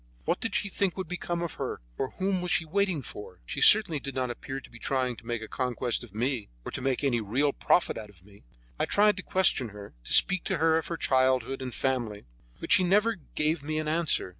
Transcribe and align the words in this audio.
What 0.25 0.39
did 0.41 0.55
she 0.55 0.67
think 0.67 0.97
would 0.97 1.07
become 1.07 1.43
of 1.43 1.53
her, 1.61 1.79
or 1.95 2.09
whom 2.17 2.41
was 2.41 2.49
she 2.49 2.65
waiting 2.65 3.03
for? 3.03 3.39
She 3.45 3.61
certainly 3.61 3.99
did 3.99 4.15
not 4.15 4.31
appear 4.31 4.59
to 4.59 4.69
be 4.71 4.79
trying 4.79 5.15
to 5.17 5.27
make 5.27 5.43
a 5.43 5.47
conquest 5.47 6.03
of 6.03 6.15
me, 6.15 6.49
or 6.65 6.71
to 6.71 6.81
make 6.81 7.03
any 7.03 7.21
real 7.21 7.53
profit 7.53 7.99
out 7.99 8.09
of 8.09 8.25
me. 8.25 8.41
I 8.79 8.85
tried 8.85 9.15
to 9.17 9.21
question 9.21 9.69
her, 9.69 9.93
to 10.05 10.11
speak 10.11 10.43
to 10.45 10.57
her 10.57 10.75
of 10.79 10.87
her 10.87 10.97
childhood 10.97 11.61
and 11.61 11.71
family; 11.71 12.25
but 12.59 12.71
she 12.71 12.83
never 12.83 13.13
gave 13.35 13.61
me 13.61 13.77
an 13.77 13.87
answer. 13.87 14.29